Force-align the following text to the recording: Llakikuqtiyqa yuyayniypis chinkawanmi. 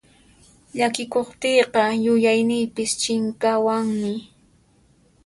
Llakikuqtiyqa 0.77 1.83
yuyayniypis 2.05 2.91
chinkawanmi. 3.01 4.13